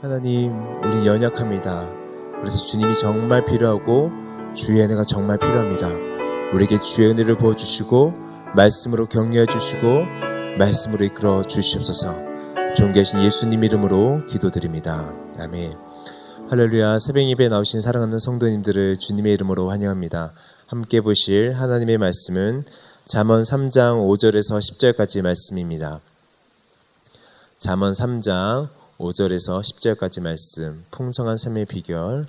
[0.00, 0.52] 하나님,
[0.84, 1.90] 우리 연약합니다.
[2.38, 4.12] 그래서 주님이 정말 필요하고
[4.54, 5.88] 주의 은혜가 정말 필요합니다.
[6.54, 8.14] 우리에게 주의 은혜를 부어주시고
[8.54, 10.04] 말씀으로 격려해 주시고
[10.56, 12.14] 말씀으로 이끌어 주시옵소서.
[12.76, 15.12] 존귀하신 예수님 이름으로 기도드립니다.
[15.36, 15.76] 아멘.
[16.48, 20.32] 할렐루야 새벽 예배에 나오신 사랑하는 성도님들을 주님의 이름으로 환영합니다.
[20.68, 22.64] 함께 보실 하나님의 말씀은
[23.04, 25.98] 잠언 3장 5절에서 10절까지 말씀입니다.
[27.58, 32.26] 잠언 3장 5절에서 10절까지 말씀 풍성한 삶의 비결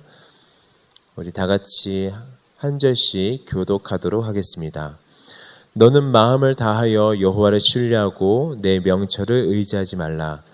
[1.16, 2.12] 우리 다 같이
[2.58, 4.96] 한 절씩 교독하도록 하겠습니다.
[5.72, 10.44] 너는 마음을 다하여 여호와를 신뢰하고 내 명철을 의지하지 말라.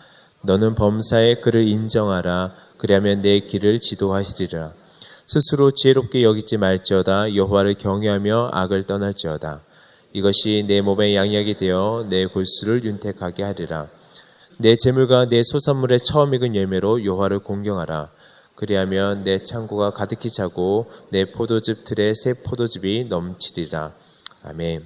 [0.41, 2.55] 너는 범사의 그를 인정하라.
[2.79, 4.73] 그리하면 내 길을 지도하시리라.
[5.27, 9.61] 스스로 지혜롭게 여기지 말지어다 여호와를 경외하며 악을 떠날지어다.
[10.15, 13.89] 이것이 내 몸의 양약이 되어 내 골수를 윤택하게 하리라.
[14.59, 18.11] 내 재물과 내 소산물의 처음 익은 열매로 여호와를 공경하라.
[18.55, 23.93] 그리하면 내 창고가 가득히 차고 내 포도즙 틀에 새 포도즙이 넘치리라.
[24.45, 24.85] 아멘.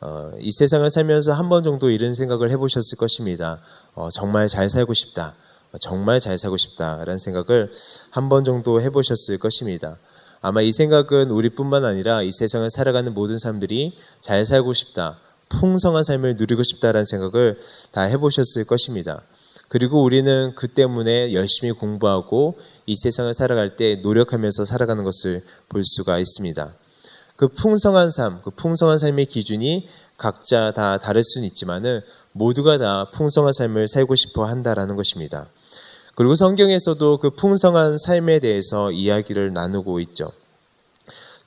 [0.00, 3.60] 어, 이 세상을 살면서 한 번 정도 이런 생각을 해보셨을 것입니다.
[3.94, 5.34] 어, 정말 잘 살고 싶다.
[5.80, 7.70] 정말 잘 살고 싶다라는 생각을
[8.10, 9.96] 한 번 정도 해보셨을 것입니다.
[10.40, 15.18] 아마 이 생각은 우리뿐만 아니라 이 세상을 살아가는 모든 사람들이 잘 살고 싶다,
[15.60, 17.58] 풍성한 삶을 누리고 싶다라는 생각을
[17.92, 19.22] 다 해보셨을 것입니다.
[19.68, 26.18] 그리고 우리는 그 때문에 열심히 공부하고 이 세상을 살아갈 때 노력하면서 살아가는 것을 볼 수가
[26.18, 26.74] 있습니다.
[27.36, 33.52] 그 풍성한 삶, 그 풍성한 삶의 기준이 각자 다 다를 수는 있지만은 모두가 다 풍성한
[33.52, 35.48] 삶을 살고 싶어 한다라는 것입니다.
[36.14, 40.30] 그리고 성경에서도 그 풍성한 삶에 대해서 이야기를 나누고 있죠.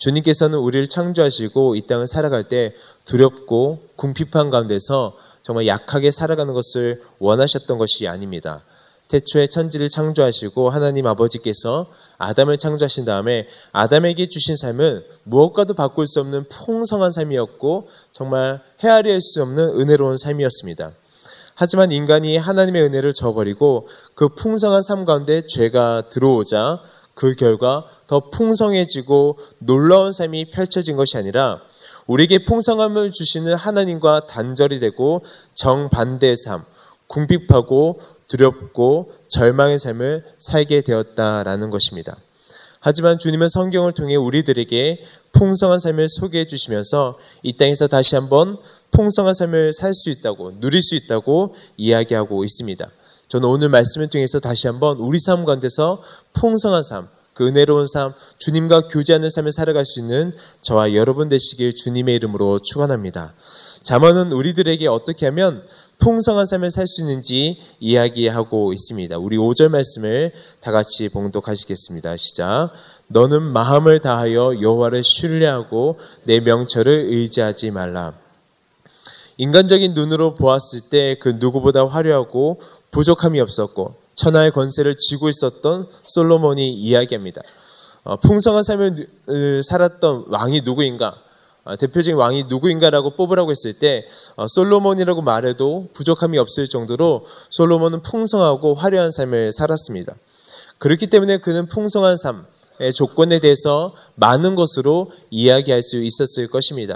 [0.06, 2.76] 주님께서는 우리를 창조하시고 이 땅을 살아갈 때
[3.06, 8.64] 두렵고 궁핍한 가운데서 정말 약하게 살아가는 것을 원하셨던 것이 아닙니다.
[9.08, 11.88] 태초에 천지를 창조하시고 하나님 아버지께서
[12.20, 19.42] 아담을 창조하신 다음에 아담에게 주신 삶은 무엇과도 바꿀 수 없는 풍성한 삶이었고 정말 헤아릴 수
[19.42, 20.92] 없는 은혜로운 삶이었습니다.
[21.56, 26.80] 하지만 인간이 하나님의 은혜를 저버리고 그 풍성한 삶 가운데 죄가 들어오자
[27.16, 31.62] 그 결과 더 풍성해지고 놀라운 삶이 펼쳐진 것이 아니라
[32.06, 35.24] 우리에게 풍성함을 주시는 하나님과 단절이 되고
[35.56, 36.64] 정반대의 삶,
[37.08, 42.16] 궁핍하고 두렵고 절망의 삶을 살게 되었다라는 것입니다.
[42.80, 48.58] 하지만 주님은 성경을 통해 우리들에게 풍성한 삶을 소개해 주시면서 이 땅에서 다시 한번
[48.92, 52.88] 풍성한 삶을 살 수 있다고 누릴 수 있다고 이야기하고 있습니다.
[53.28, 56.04] 저는 오늘 말씀을 통해서 다시 한번 우리 삶 가운데서
[56.34, 60.32] 풍성한 삶, 그 은혜로운 삶, 주님과 교제하는 삶을 살아갈 수 있는
[60.62, 63.34] 저와 여러분 되시길 주님의 이름으로 축원합니다.
[63.84, 65.64] 잠언은 우리들에게 어떻게 하면
[66.00, 69.18] 풍성한 삶을 살 수 있는지 이야기하고 있습니다.
[69.18, 72.18] 우리 5절 말씀을 다 같이 봉독하시겠습니다.
[72.18, 72.70] 시작.
[73.08, 78.14] 너는 마음을 다하여 여호와를 신뢰하고 내 명철을 의지하지 말라.
[79.38, 82.62] 인간적인 눈으로 보았을 때 그 누구보다 화려하고
[82.96, 87.42] 부족함이 없었고 천하의 권세를 쥐고 있었던 솔로몬이 이야기합니다.
[88.06, 91.14] 어, 풍성한 삶을 살았던 왕이 누구인가?
[91.66, 94.08] 어, 대표적인 왕이 누구인가라고 뽑으라고 했을 때
[94.38, 100.16] 어, 솔로몬이라고 말해도 부족함이 없을 정도로 솔로몬은 풍성하고 화려한 삶을 살았습니다.
[100.78, 106.96] 그렇기 때문에 그는 풍성한 삶의 조건에 대해서 많은 것으로 이야기할 수 있었을 것입니다.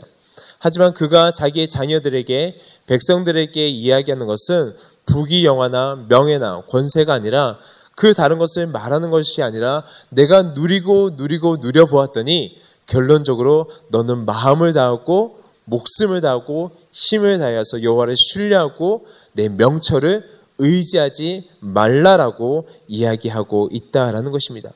[0.60, 4.74] 하지만 그가 자기의 자녀들에게 백성들에게 이야기하는 것은
[5.10, 7.58] 부귀 영화나 명예나 권세가 아니라
[7.96, 16.22] 그 다른 것을 말하는 것이 아니라 내가 누리고 누리고 누려보았더니 결론적으로 너는 마음을 다하고 목숨을
[16.22, 20.24] 다하고 힘을 다해서 여호와를 신뢰하고 내 명철을
[20.58, 24.72] 의지하지 말라라고 이야기하고 있다라는 것입니다.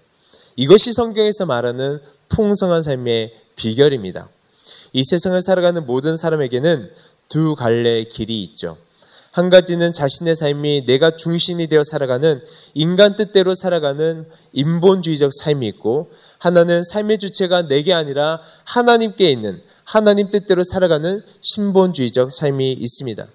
[0.56, 4.30] 이것이 성경에서 말하는 풍성한 삶의 비결입니다.
[4.94, 6.90] 이 세상을 살아가는 모든 사람에게는
[7.28, 8.78] 두 갈래의 길이 있죠.
[9.34, 12.40] 한 가지는 자신의 삶이 내가 중심이 되어 살아가는
[12.76, 20.64] 인간 뜻대로 살아가는 인본주의적 삶이 있고 하나는 삶의 주체가 내게 아니라 하나님께 있는 하나님 뜻대로
[20.64, 23.26] 살아가는 신본주의적 삶이 있습니다.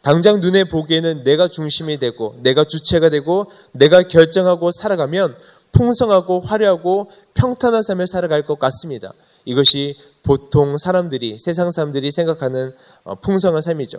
[0.00, 5.36] 당장 눈에 보기에는 내가 중심이 되고 내가 주체가 되고 내가 결정하고 살아가면
[5.72, 9.12] 풍성하고 화려하고 평탄한 삶을 살아갈 것 같습니다.
[9.44, 12.72] 이것이 보통 사람들이 세상 사람들이 생각하는
[13.04, 13.98] 어, 풍성한 삶이죠.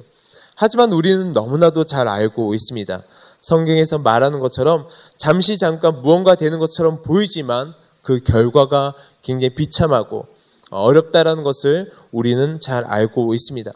[0.59, 3.03] 하지만 우리는 너무나도 잘 알고 있습니다.
[3.43, 10.25] 성경에서 말하는 것처럼 잠시 잠깐 무언가 되는 것처럼 보이지만 그 결과가 굉장히 비참하고
[10.71, 13.71] 어렵다라는 것을 우리는 잘 알고 있습니다.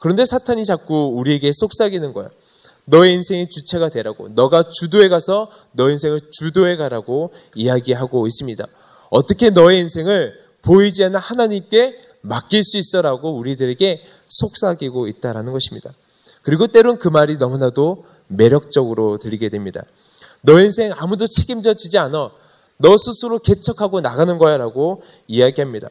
[0.00, 2.30] 그런데 사탄이 자꾸 우리에게 속삭이는 거예요.
[2.86, 8.66] 너의 인생의 주체가 되라고 너가 주도해 가서 너의 인생을 주도해 가라고 이야기하고 있습니다.
[9.10, 10.32] 어떻게 너의 인생을
[10.62, 15.92] 보이지 않는 하나님께 맡길 수 있어라고 우리들에게 속삭이고 있다라는 것입니다.
[16.44, 19.82] 그리고 때론 그 말이 너무나도 매력적으로 들리게 됩니다.
[20.42, 22.30] 너의 인생 아무도 책임져 지지 않아.
[22.76, 25.88] 너 스스로 개척하고 나가는 거야 라고 이야기합니다.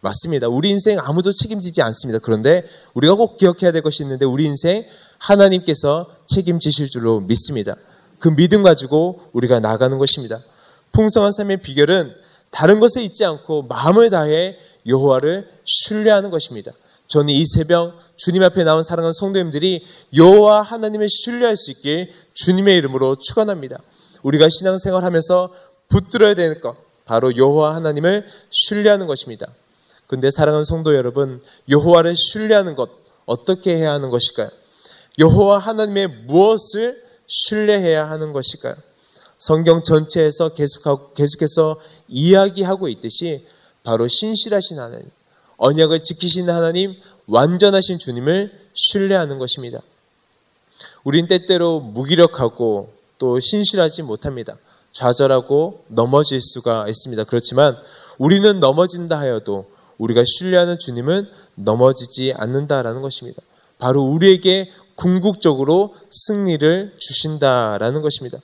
[0.00, 0.48] 맞습니다.
[0.48, 2.20] 우리 인생 아무도 책임지지 않습니다.
[2.22, 2.64] 그런데
[2.94, 4.84] 우리가 꼭 기억해야 될 것이 있는데 우리 인생
[5.18, 7.74] 하나님께서 책임지실 줄로 믿습니다.
[8.20, 10.38] 그 믿음 가지고 우리가 나가는 것입니다.
[10.92, 12.14] 풍성한 삶의 비결은
[12.50, 14.56] 다른 것에 있지 않고 마음을 다해
[14.86, 16.70] 여호와를 신뢰하는 것입니다.
[17.08, 23.16] 저는 이 새벽 주님 앞에 나온 사랑하는 성도님들이 여호와 하나님을 신뢰할 수 있길 주님의 이름으로
[23.16, 23.78] 축원합니다.
[24.22, 25.54] 우리가 신앙생활하면서
[25.88, 29.46] 붙들어야 되는 것 바로 여호와 하나님을 신뢰하는 것입니다.
[30.06, 32.90] 근데 사랑하는 성도 여러분, 여호와를 신뢰하는 것
[33.26, 34.48] 어떻게 해야 하는 것일까요?
[35.18, 38.74] 여호와 하나님의 무엇을 신뢰해야 하는 것일까요?
[39.38, 43.46] 성경 전체에서 계속하고, 계속해서 이야기하고 있듯이
[43.82, 45.10] 바로 신실하신 하나님,
[45.58, 46.94] 언약을 지키시는 하나님,
[47.26, 49.80] 완전하신 주님을 신뢰하는 것입니다.
[51.04, 54.56] 우린 때때로 무기력하고 또 신실하지 못합니다.
[54.92, 57.24] 좌절하고 넘어질 수가 있습니다.
[57.24, 57.76] 그렇지만
[58.18, 59.66] 우리는 넘어진다 하여도
[59.98, 63.42] 우리가 신뢰하는 주님은 넘어지지 않는다라는 것입니다.
[63.78, 68.38] 바로 우리에게 궁극적으로 승리를 주신다라는 것입니다.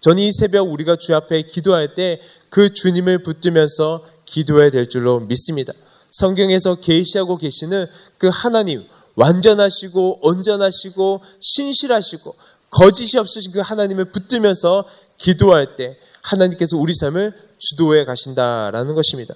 [0.00, 2.20] 저는 이 새벽 우리가 주 앞에 기도할 때
[2.50, 5.72] 그 주님을 붙들면서 기도해야 될 줄로 믿습니다.
[6.10, 7.86] 성경에서 계시하고 계시는
[8.18, 8.84] 그 하나님
[9.14, 12.34] 완전하시고 온전하시고 신실하시고
[12.70, 14.84] 거짓이 없으신 그 하나님을 붙들면서
[15.18, 19.34] 기도할 때 하나님께서 우리 삶을 주도해 가신다라는 것입니다.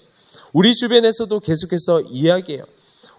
[0.52, 2.64] 우리 주변에서도 계속해서 이야기해요.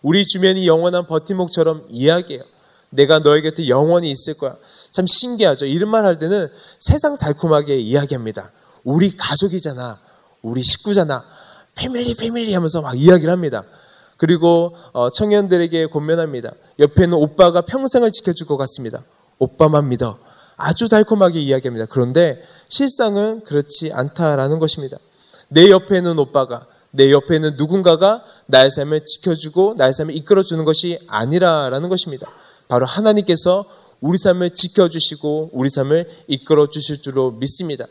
[0.01, 2.43] 우리 주변이 영원한 버팀목처럼 이야기해요.
[2.91, 4.55] 내가 너의 곁에 영원히 있을 거야.
[4.91, 5.65] 참 신기하죠.
[5.65, 6.47] 이런 말 할 때는
[6.79, 8.51] 세상 달콤하게 이야기합니다.
[8.83, 9.99] 우리 가족이잖아.
[10.41, 11.23] 우리 식구잖아.
[11.75, 13.63] 패밀리 패밀리 하면서 막 이야기를 합니다.
[14.17, 16.51] 그리고 어, 청년들에게 권면합니다.
[16.79, 19.03] 옆에는 오빠가 평생을 지켜줄 것 같습니다.
[19.39, 20.17] 오빠만 믿어.
[20.57, 21.85] 아주 달콤하게 이야기합니다.
[21.89, 24.97] 그런데 실상은 그렇지 않다라는 것입니다.
[25.49, 32.29] 내 옆에는 오빠가, 내 옆에는 누군가가 나의 삶을 지켜주고 나의 삶을 이끌어주는 것이 아니라라는 것입니다.
[32.67, 33.65] 바로 하나님께서
[33.99, 37.85] 우리 삶을 지켜주시고 우리 삶을 이끌어주실 줄로 믿습니다.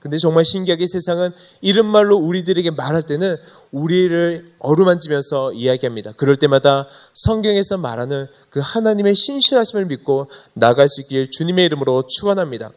[0.00, 1.30] 근데 정말 신기하게 세상은
[1.60, 3.36] 이런 말로 우리들에게 말할 때는
[3.70, 6.12] 우리를 어루만지면서 이야기합니다.
[6.16, 12.70] 그럴 때마다 성경에서 말하는 그 하나님의 신실하심을 믿고 나갈 수 있길 주님의 이름으로 축원합니다.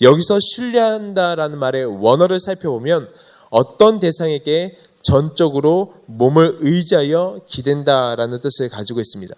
[0.00, 3.08] 여기서 신뢰한다라는 말의 원어를 살펴보면
[3.50, 9.34] 어떤 대상에게 전적으로 몸을 의지하여 기댄다라는 뜻을 가지고 있습니다.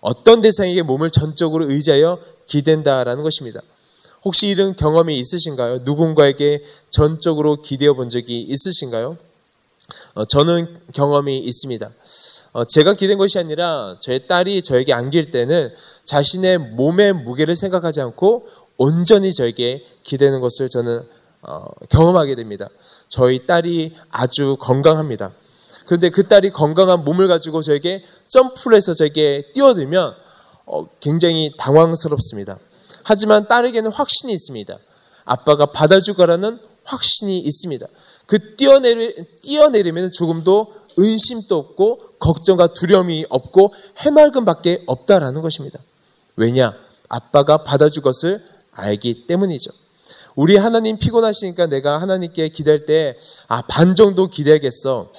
[0.00, 3.60] 어떤 대상에게 몸을 전적으로 의지하여 기댄다라는 것입니다.
[4.24, 5.80] 혹시 이런 경험이 있으신가요?
[5.82, 9.18] 누군가에게 전적으로 기대어 본 적이 있으신가요?
[10.14, 11.90] 어, 저는 경험이 있습니다.
[12.52, 15.70] 어, 제가 기댄 것이 아니라 저의 딸이 저에게 안길 때는
[16.04, 21.02] 자신의 몸의 무게를 생각하지 않고 온전히 저에게 기대는 것을 저는
[21.42, 22.68] 어, 경험하게 됩니다.
[23.08, 25.32] 저희 딸이 아주 건강합니다.
[25.86, 30.14] 그런데 그 딸이 건강한 몸을 가지고 저에게 점프를 해서 저에게 뛰어들면
[30.66, 32.58] 어, 굉장히 당황스럽습니다.
[33.04, 34.76] 하지만 딸에게는 확신이 있습니다.
[35.24, 37.86] 아빠가 받아줄 거라는 확신이 있습니다.
[38.26, 45.78] 그 뛰어내리, 뛰어내리면 조금도 의심도 없고 걱정과 두려움이 없고 해맑음 밖에 없다라는 것입니다.
[46.36, 46.74] 왜냐?
[47.08, 49.70] 아빠가 받아줄 것을 알기 때문이죠.
[50.34, 55.12] 우리 하나님 피곤하시니까 내가 하나님께 기댈 때, 아, 반 정도 기대겠어.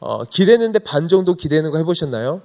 [0.00, 2.42] 어, 기대는데 반 정도 기대는 거 해보셨나요?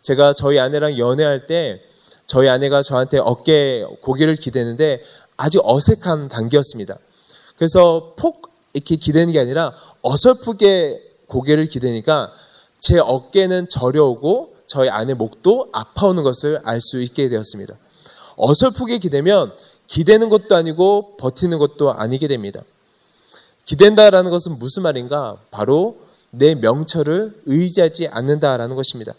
[0.00, 1.82] 제가 저희 아내랑 연애할 때
[2.28, 5.02] 저희 아내가 저한테 어깨 고개를 기대는데
[5.36, 6.96] 아주 어색한 단계였습니다.
[7.56, 12.30] 그래서 폭 이렇게 기대는 게 아니라 어설프게 고개를 기대니까
[12.80, 17.74] 제 어깨는 저려오고 저희 아내 목도 아파오는 것을 알 수 있게 되었습니다.
[18.36, 19.50] 어설프게 기대면
[19.86, 22.60] 기대는 것도 아니고 버티는 것도 아니게 됩니다.
[23.64, 25.38] 기댄다라는 것은 무슨 말인가?
[25.50, 25.96] 바로
[26.30, 29.14] 내 명철을 의지하지 않는다라는 것입니다.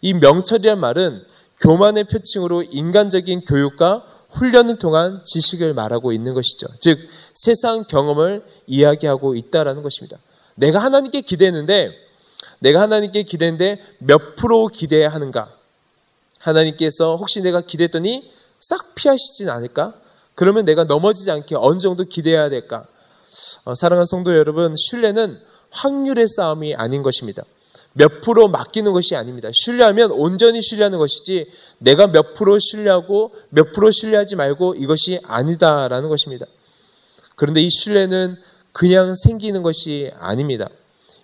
[0.00, 1.20] 이 명철이란 말은
[1.60, 6.66] 교만의 표층으로 인간적인 교육과 훈련을 통한 지식을 말하고 있는 것이죠.
[6.80, 6.98] 즉
[7.34, 10.18] 세상 경험을 이야기하고 있다라는 것입니다.
[10.54, 11.90] 내가 하나님께 기대는데
[12.60, 15.50] 내가 하나님께 기대는데 몇 프로 기대야 하는가?
[16.38, 19.94] 하나님께서 혹시 내가 기대했더니 싹 피하시진 않을까?
[20.34, 22.86] 그러면 내가 넘어지지 않게 어느 정도 기대해야 될까?
[23.64, 25.38] 어, 사랑하는 성도 여러분, 신뢰는
[25.70, 27.42] 확률의 싸움이 아닌 것입니다.
[27.98, 29.48] 몇 프로 맡기는 것이 아닙니다.
[29.54, 36.44] 신뢰하면 온전히 신뢰하는 것이지 내가 몇 프로 신뢰하고 몇 프로 신뢰하지 말고 이것이 아니다라는 것입니다.
[37.36, 38.36] 그런데 이 신뢰는
[38.72, 40.68] 그냥 생기는 것이 아닙니다.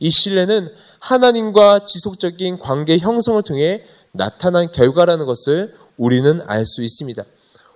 [0.01, 7.23] 이 신뢰는 하나님과 지속적인 관계 형성을 통해 나타난 결과라는 것을 우리는 알 수 있습니다.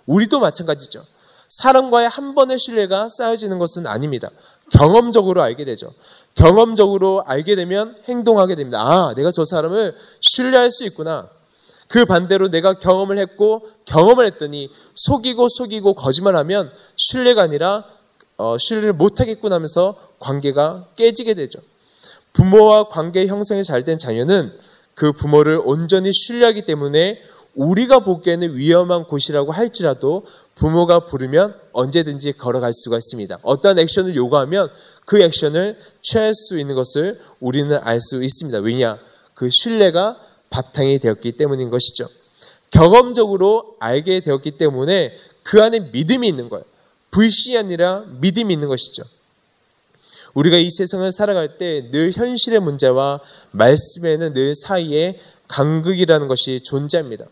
[0.06, 1.02] 우리도 마찬가지죠.
[1.50, 4.30] 사람과의 한 번의 신뢰가 쌓여지는 것은 아닙니다.
[4.72, 5.92] 경험적으로 알게 되죠.
[6.36, 8.80] 경험적으로 알게 되면 행동하게 됩니다.
[8.80, 11.28] 아, 내가 저 사람을 신뢰할 수 있구나.
[11.88, 17.84] 그 반대로 내가 경험을 했고 경험을 했더니 속이고 속이고 거짓말하면 신뢰가 아니라
[18.36, 21.58] 어, 신뢰를 못하겠구나 하면서 관계가 깨지게 되죠.
[22.32, 24.52] 부모와 관계 형성이 잘 된 자녀는
[24.94, 27.22] 그 부모를 온전히 신뢰하기 때문에
[27.54, 33.38] 우리가 보기에는 위험한 곳이라고 할지라도 부모가 부르면 언제든지 걸어갈 수가 있습니다.
[33.42, 34.68] 어떠한 액션을 요구하면
[35.06, 38.58] 그 액션을 취할 수 있는 것을 우리는 알 수 있습니다.
[38.58, 38.98] 왜냐?
[39.34, 40.20] 그 신뢰가
[40.50, 42.06] 바탕이 되었기 때문인 것이죠.
[42.70, 46.64] 경험적으로 알게 되었기 때문에 그 안에 믿음이 있는 거예요.
[47.12, 49.04] 불신이 아니라 믿음이 있는 것이죠.
[50.34, 53.20] 우리가 이 세상을 살아갈 때 늘 현실의 문제와
[53.52, 57.24] 말씀에는 늘 사이에 간극이라는 것이 존재합니다.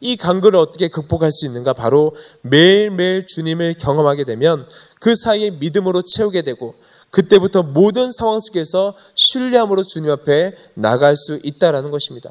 [0.00, 1.74] 이 간극을 어떻게 극복할 수 있는가?
[1.74, 4.66] 바로 매일매일 주님을 경험하게 되면
[4.98, 6.74] 그 사이에 믿음으로 채우게 되고
[7.10, 12.30] 그때부터 모든 상황 속에서 신뢰함으로 주님 앞에 나갈 수 있다라는 것입니다.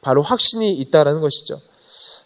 [0.00, 1.60] 바로 확신이 있다라는 것이죠.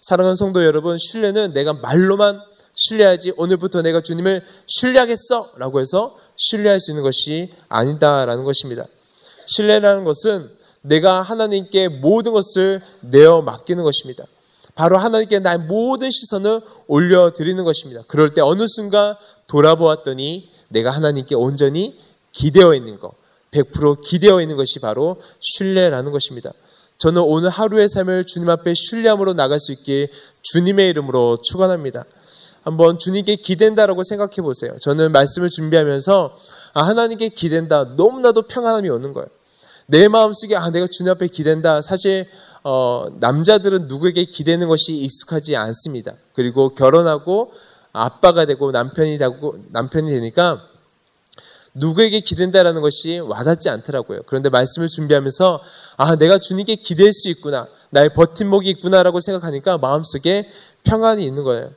[0.01, 2.41] 사랑하는 성도 여러분, 신뢰는 내가 말로만
[2.75, 8.85] 신뢰하지 오늘부터 내가 주님을 신뢰하겠어 라고 해서 신뢰할 수 있는 것이 아니다라는 것입니다.
[9.47, 14.25] 신뢰라는 것은 내가 하나님께 모든 것을 내어 맡기는 것입니다.
[14.75, 18.03] 바로 하나님께 나의 모든 시선을 올려드리는 것입니다.
[18.09, 19.15] 그럴 때 어느 순간
[19.47, 21.99] 돌아보았더니 내가 하나님께 온전히
[22.33, 23.13] 기대어 있는 것,
[23.53, 26.51] 100% 기대어 있는 것이 바로 신뢰라는 것입니다.
[26.99, 30.09] 저는 오늘 하루의 삶을 주님 앞에 신뢰함으로 나갈 수 있게
[30.43, 32.05] 주님의 이름으로 축원합니다.
[32.63, 34.77] 한번 주님께 기댄다라고 생각해 보세요.
[34.81, 36.37] 저는 말씀을 준비하면서
[36.75, 37.95] 아, 하나님께 기댄다.
[37.97, 39.27] 너무나도 평안함이 오는 거예요.
[39.87, 41.83] 내 마음속에 아, 내가 주님 앞에 기댄다.
[41.83, 42.27] 사실
[42.63, 46.15] 어, 남자들은 누구에게 기대는 것이 익숙하지 않습니다.
[46.35, 47.53] 그리고 결혼하고
[47.93, 50.61] 아빠가 되고 남편이 되고 남편이 되니까
[51.75, 54.21] 누구에게 기댄다라는 것이 와닿지 않더라고요.
[54.27, 55.61] 그런데 말씀을 준비하면서
[55.97, 57.67] 아, 내가 주님께 기댈 수 있구나.
[57.91, 60.51] 나의 버팀목이 있구나라고 생각하니까 마음속에
[60.85, 61.71] 평안이 있는 거예요.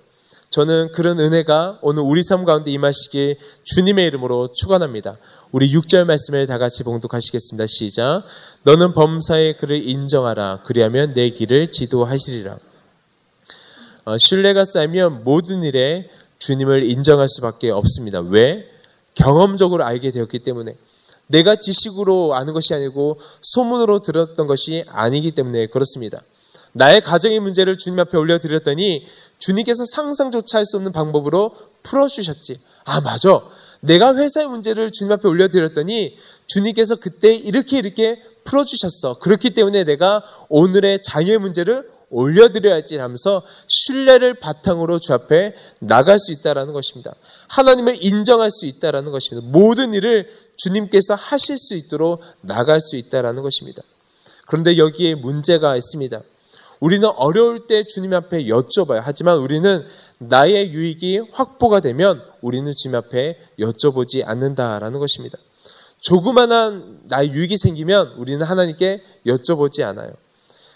[0.50, 5.18] 저는 그런 은혜가 오늘 우리 삶 가운데 임하시길 주님의 이름으로 축원합니다.
[5.52, 7.66] 우리 6절 말씀을 다 같이 봉독하시겠습니다.
[7.68, 8.24] 시작.
[8.64, 10.62] 너는 범사의 그를 인정하라.
[10.66, 12.58] 그리하면 내 길을 지도하시리라.
[14.06, 16.08] 어, 신뢰가 쌓이면 모든 일에
[16.40, 18.20] 주님을 인정할 수밖에 없습니다.
[18.20, 18.70] 왜?
[19.16, 20.76] 경험적으로 알게 되었기 때문에.
[21.28, 26.22] 내가 지식으로 아는 것이 아니고 소문으로 들었던 것이 아니기 때문에 그렇습니다.
[26.74, 29.08] 나의 가정의 문제를 주님 앞에 올려드렸더니
[29.40, 32.60] 주님께서 상상조차 할 수 없는 방법으로 풀어주셨지.
[32.84, 33.42] 아, 맞아.
[33.80, 36.16] 내가 회사의 문제를 주님 앞에 올려드렸더니
[36.48, 39.18] 주님께서 그때 이렇게 이렇게 풀어주셨어.
[39.20, 46.74] 그렇기 때문에 내가 오늘의 자녀의 문제를 올려드려야지 하면서 신뢰를 바탕으로 주 앞에 나갈 수 있다라는
[46.74, 47.14] 것입니다.
[47.48, 49.48] 하나님을 인정할 수 있다라는 것입니다.
[49.52, 53.82] 모든 일을 주님께서 하실 수 있도록 나갈 수 있다라는 것입니다.
[54.48, 56.22] 그런데 여기에 문제가 있습니다.
[56.80, 59.02] 우리는 어려울 때 주님 앞에 여쭤봐요.
[59.04, 59.84] 하지만 우리는
[60.18, 65.38] 나의 유익이 확보가 되면 우리는 주님 앞에 여쭤보지 않는다라는 것입니다.
[66.00, 70.12] 조그만한 나의 유익이 생기면 우리는 하나님께 여쭤보지 않아요.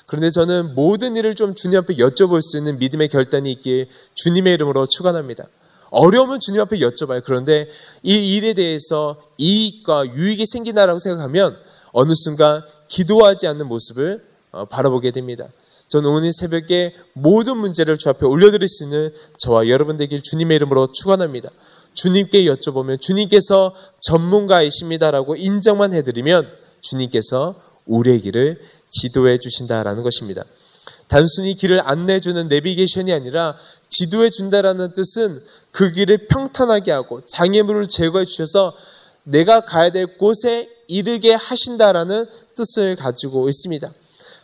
[0.10, 4.88] 그런데 저는 모든 일을 좀 주님 앞에 여쭤볼 수 있는 믿음의 결단이 있길 주님의 이름으로
[4.88, 5.46] 축원합니다.
[5.92, 7.24] 어려우면 주님 앞에 여쭤봐요.
[7.24, 7.68] 그런데
[8.02, 11.56] 이 일에 대해서 이익과 유익이 생긴다라고 생각하면
[11.92, 15.48] 어느 순간 기도하지 않는 모습을 어, 바라보게 됩니다.
[15.88, 20.92] 저는 오늘 새벽에 모든 문제를 주 앞에 올려드릴 수 있는 저와 여러분 되길 주님의 이름으로
[20.92, 21.50] 축원합니다.
[21.94, 26.48] 주님께 여쭤보면 주님께서 전문가이십니다라고 인정만 해드리면
[26.82, 30.44] 주님께서 우리의 길을 지도해 주신다라는 것입니다.
[31.08, 33.56] 단순히 길을 안내해 주는 내비게이션이 아니라
[33.90, 35.42] 지도해 준다라는 뜻은
[35.72, 38.74] 그 길을 평탄하게 하고 장애물을 제거해 주셔서
[39.24, 43.92] 내가 가야 될 곳에 이르게 하신다라는 뜻을 가지고 있습니다.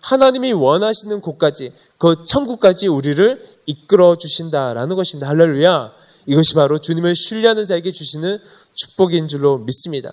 [0.02, 5.28] 하나님이 원하시는 곳까지 그 천국까지 우리를 이끌어 주신다라는 것입니다.
[5.28, 5.94] 할렐루야.
[6.28, 8.40] 이것이 바로 주님을 신뢰하는 자에게 주시는
[8.74, 10.12] 축복인 줄로 믿습니다.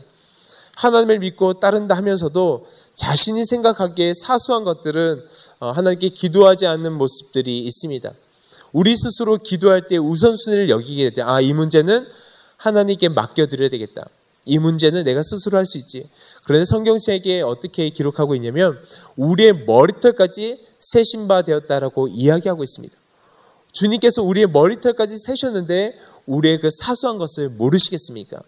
[0.77, 5.23] 하나님을 믿고 따른다 하면서도 자신이 생각하기에 사소한 것들은
[5.61, 8.11] 어, 하나님께 기도하지 않는 모습들이 있습니다.
[8.73, 11.25] 우리 스스로 기도할 때 우선순위를 여기게 되죠.
[11.25, 12.05] 아, 이 문제는
[12.57, 14.07] 하나님께 맡겨드려야 되겠다.
[14.45, 16.09] 이 문제는 내가 스스로 할 수 있지.
[16.45, 18.79] 그런데 성경책에 어떻게 기록하고 있냐면
[19.17, 22.97] 우리의 머리털까지 세신 바 되었다라고 이야기하고 있습니다.
[23.73, 25.97] 주님께서 우리의 머리털까지 세셨는데
[26.27, 28.43] 우리의 그 사소한 것을 모르시겠습니까?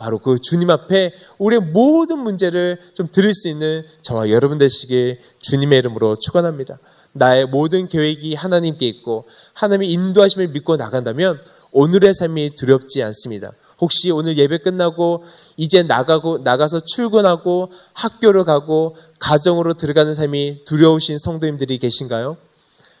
[0.00, 5.78] 바로 그 주님 앞에 우리의 모든 문제를 좀 들을 수 있는 저와 여러분 되시길 주님의
[5.80, 6.78] 이름으로 축원합니다.
[7.12, 11.38] 나의 모든 계획이 하나님께 있고 하나님의 인도하심을 믿고 나간다면
[11.72, 13.52] 오늘의 삶이 두렵지 않습니다.
[13.78, 15.24] 혹시 오늘 예배 끝나고
[15.58, 22.38] 이제 나가고 나가서 출근하고 학교를 가고 가정으로 들어가는 삶이 두려우신 성도님들이 계신가요?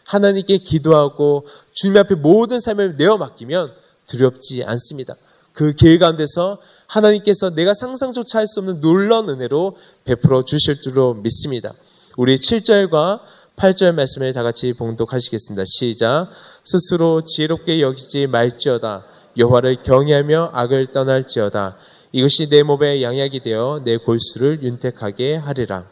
[0.04, 3.72] 하나님께 기도하고 주님 앞에 모든 삶을 내어 맡기면
[4.04, 5.16] 두렵지 않습니다.
[5.60, 11.74] 그 길 가운데서 하나님께서 내가 상상조차 할 수 없는 놀라운 은혜로 베풀어 주실 줄로 믿습니다.
[12.16, 13.20] 우리 7절과
[13.56, 15.64] 8절 말씀을 다 같이 봉독하시겠습니다.
[15.66, 16.28] 시작.
[16.64, 19.04] 스스로 지혜롭게 여기지 말지어다.
[19.36, 21.76] 여호와를 경외하며 악을 떠날지어다.
[22.12, 25.84] 이것이 내 몸에 양약이 되어 내 골수를 윤택하게 하리라.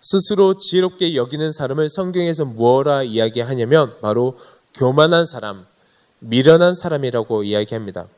[0.00, 4.38] 스스로 지혜롭게 여기는 사람을 성경에서 무엇라 이야기하냐면 바로
[4.74, 5.66] 교만한 사람,
[6.20, 8.08] 미련한 사람이라고 이야기합니다.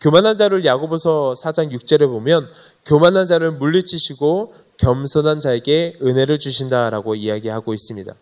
[0.00, 2.46] 교만한 자를 야고보서 4장 6절에 보면
[2.84, 8.14] 교만한 자를 물리치시고 겸손한 자에게 은혜를 주신다라고 이야기하고 있습니다.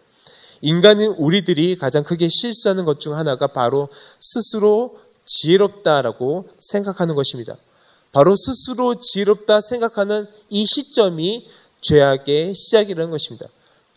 [0.63, 3.89] 인간은 우리들이 가장 크게 실수하는 것 중 하나가 바로
[4.21, 7.57] 스스로 지혜롭다라고 생각하는 것입니다.
[8.13, 11.49] 바로 스스로 지혜롭다 생각하는 이 시점이
[11.81, 13.47] 죄악의 시작이라는 것입니다.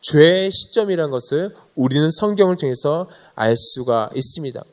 [0.01, 4.63] 죄의 시점이라는 것을 우리는 성경을 통해서 알 수가 있습니다.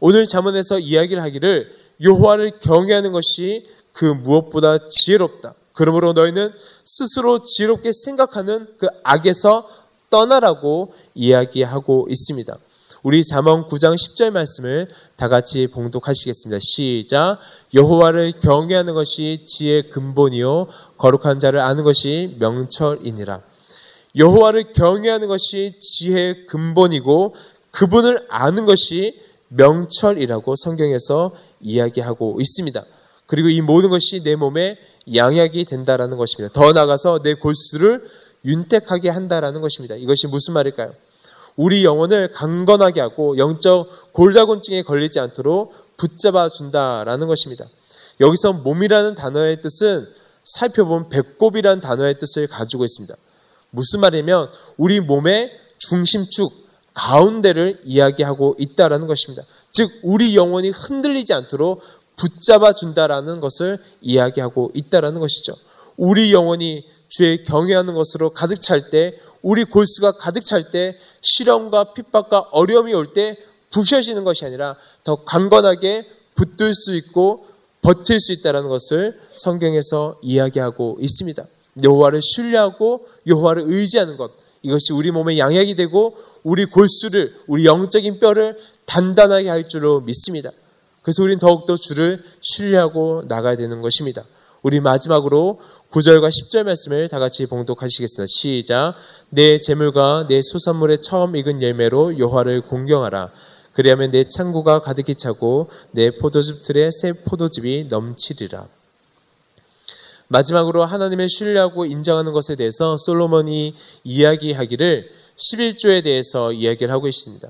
[0.00, 5.54] 오늘 잠언에서 이야기를 하기를 여호와를 경외하는 것이 그 무엇보다 지혜롭다.
[5.72, 6.50] 그러므로 너희는
[6.84, 9.68] 스스로 지혜롭게 생각하는 그 악에서
[10.10, 12.56] 떠나라고 이야기하고 있습니다.
[13.02, 16.58] 우리 잠언 9장 10절 말씀을 다 같이 봉독하시겠습니다.
[16.60, 17.38] 시작.
[17.72, 23.42] 여호와를 경외하는 것이 지혜의 근본이요 거룩한 자를 아는 것이 명철이니라.
[24.16, 27.34] 여호와를 경외하는 것이 지혜의 근본이고
[27.70, 32.84] 그분을 아는 것이 명철이라고 성경에서 이야기하고 있습니다.
[33.26, 34.76] 그리고 이 모든 것이 내 몸에
[35.14, 36.52] 양약이 된다라는 것입니다.
[36.52, 38.06] 더 나아가서 내 골수를
[38.44, 39.94] 윤택하게 한다라는 것입니다.
[39.96, 40.94] 이것이 무슨 말일까요?
[41.56, 47.64] 우리 영혼을 강건하게 하고 영적 골다공증에 걸리지 않도록 붙잡아 준다라는 것입니다.
[48.20, 50.06] 여기서 몸이라는 단어의 뜻은
[50.44, 53.14] 살펴본 배꼽이라는 단어의 뜻을 가지고 있습니다.
[53.70, 56.65] 무슨 말이냐면 우리 몸의 중심축
[56.96, 59.44] 가운데를 이야기하고 있다라는 것입니다.
[59.70, 61.82] 즉 우리 영혼이 흔들리지 않도록
[62.16, 65.54] 붙잡아 준다라는 것을 이야기하고 있다라는 것이죠.
[65.98, 72.48] 우리 영혼이 주의 경외하는 것으로 가득 찰 때, 우리 골수가 가득 찰 때, 시련과 핍박과
[72.52, 73.36] 어려움이 올 때
[73.70, 77.46] 부셔지는 것이 아니라 더 강건하게 붙들 수 있고
[77.82, 81.44] 버틸 수 있다는 것을 성경에서 이야기하고 있습니다.
[81.82, 84.32] 여호와를 신뢰하고 여호와를 의지하는 것
[84.62, 90.48] 이것이 우리 몸의 양약이 되고 우리 골수를 우리 영적인 뼈를 단단하게 할 줄로 믿습니다.
[91.02, 94.22] 그래서 우리는 더욱더 주를 신뢰하고 나가야 되는 것입니다.
[94.62, 95.58] 우리 마지막으로
[95.90, 98.26] 9절과 10절 말씀을 다 같이 봉독하시겠습니다.
[98.28, 98.94] 시작.
[99.28, 103.32] 내 재물과 내 수산물의 처음 익은 열매로 여호와를 공경하라.
[103.72, 108.68] 그리하면 내 창고가 가득히 차고 내 포도즙 틀에 새 포도즙이 넘치리라.
[110.28, 117.48] 마지막으로 하나님을 신뢰하고 인정하는 것에 대해서 솔로몬이 이야기하기를 11조에 대해서 이야기를 하고 있습니다.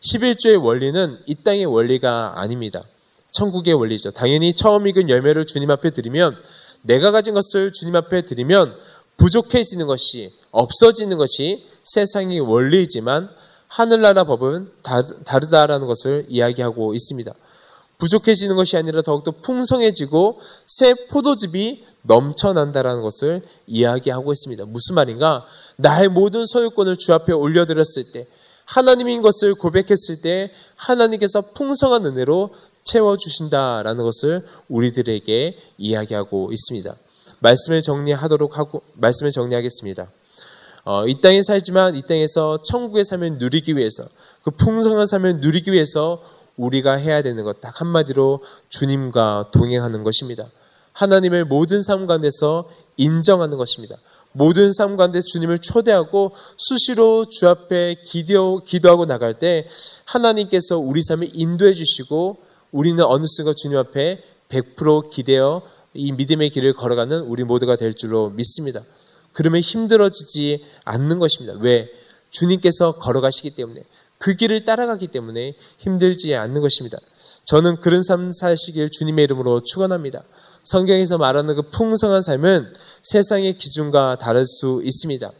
[0.00, 2.82] 11조의 원리는 이 땅의 원리가 아닙니다.
[3.30, 4.10] 천국의 원리죠.
[4.12, 6.36] 당연히 처음 익은 열매를 주님 앞에 드리면
[6.82, 8.74] 내가 가진 것을 주님 앞에 드리면
[9.16, 13.28] 부족해지는 것이 없어지는 것이 세상의 원리이지만
[13.66, 14.70] 하늘나라 법은
[15.24, 17.32] 다르다라는 것을 이야기하고 있습니다.
[17.98, 24.64] 부족해지는 것이 아니라 더욱더 풍성해지고 새 포도즙이 넘쳐난다라는 것을 이야기하고 있습니다.
[24.66, 25.46] 무슨 말인가?
[25.76, 28.26] 나의 모든 소유권을 주 앞에 올려드렸을 때,
[28.64, 32.50] 하나님인 것을 고백했을 때, 하나님께서 풍성한 은혜로
[32.82, 36.94] 채워주신다라는 것을 우리들에게 이야기하고 있습니다.
[37.40, 40.10] 말씀을 정리하도록 하고, 말씀을 정리하겠습니다.
[40.84, 44.02] 어, 이 땅에 살지만 이 땅에서 천국의 삶을 누리기 위해서
[44.42, 46.22] 그 풍성한 삶을 누리기 위해서
[46.56, 48.40] 우리가 해야 되는 것 딱 한마디로
[48.70, 50.46] 주님과 동행하는 것입니다.
[50.98, 53.96] 하나님을 모든 삶 가운데서 인정하는 것입니다.
[54.32, 59.68] 모든 삶 가운데 주님을 초대하고 수시로 주 앞에 기도, 기도하고 나갈 때
[60.04, 62.38] 하나님께서 우리 삶을 인도해 주시고
[62.72, 65.62] 우리는 어느 순간 주님 앞에 100% 기대어
[65.94, 68.82] 이 믿음의 길을 걸어가는 우리 모두가 될 줄로 믿습니다.
[69.32, 71.56] 그러면 힘들어지지 않는 것입니다.
[71.60, 71.88] 왜?
[72.30, 73.82] 주님께서 걸어가시기 때문에
[74.18, 76.98] 그 길을 따라가기 때문에 힘들지 않는 것입니다.
[77.44, 80.24] 저는 그런 삶 사시길 주님의 이름으로 축원합니다.
[80.64, 82.66] 성경에서 말하는 그 풍성한 삶은
[83.02, 85.30] 세상의 기준과 다를 수 있습니다.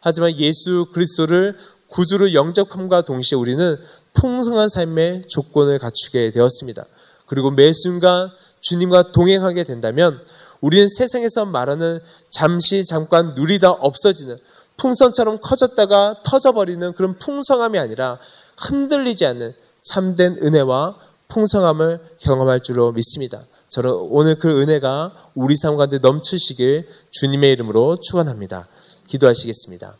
[0.00, 1.56] 하지만 예수 그리스도를
[1.88, 3.76] 구주로 영접함과 동시에 우리는
[4.14, 6.84] 풍성한 삶의 조건을 갖추게 되었습니다.
[7.26, 8.30] 그리고 매 순간
[8.60, 10.20] 주님과 동행하게 된다면
[10.60, 11.98] 우리는 세상에서 말하는
[12.30, 14.36] 잠시 잠깐 누리다 없어지는
[14.76, 18.18] 풍선처럼 커졌다가 터져버리는 그런 풍성함이 아니라
[18.56, 20.96] 흔들리지 않는 참된 은혜와
[21.28, 23.42] 풍성함을 경험할 줄로 믿습니다.
[23.70, 28.66] 저는 오늘 그 은혜가 우리 삶 가운데 넘치시길 주님의 이름으로 축원합니다.
[29.06, 29.96] 기도하시겠습니다.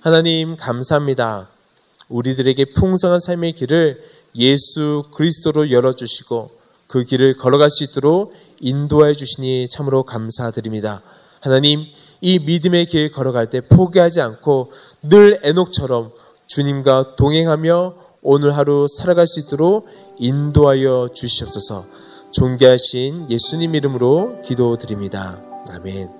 [0.00, 1.50] 하나님 감사합니다.
[2.08, 4.02] 우리들에게 풍성한 삶의 길을
[4.36, 6.50] 예수 그리스도로 열어주시고
[6.86, 11.02] 그 길을 걸어갈 수 있도록 인도해 주시니 참으로 감사드립니다.
[11.40, 11.84] 하나님,
[12.22, 16.10] 이 믿음의 길 걸어갈 때 포기하지 않고 늘 애녹처럼
[16.46, 19.86] 주님과 동행하며 오늘 하루 살아갈 수 있도록
[20.20, 21.84] 인도하여 주시옵소서
[22.30, 25.40] 존귀하신 예수님 이름으로 기도드립니다.
[25.70, 26.19] 아멘.